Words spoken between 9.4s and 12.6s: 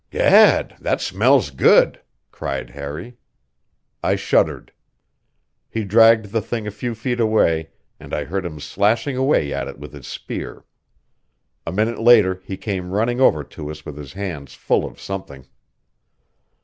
at it with his spear. A minute later he